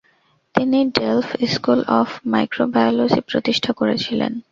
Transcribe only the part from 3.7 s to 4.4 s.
করেছিলেন।